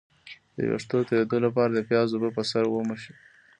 [0.55, 3.13] د ویښتو تویدو لپاره د پیاز اوبه په سر ومښئ